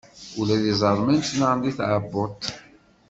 Ula 0.39 0.55
d 0.61 0.63
iẓerman 0.71 1.17
ttnaɣen 1.19 1.59
di 1.63 1.71
tɛebbuḍt. 1.77 2.43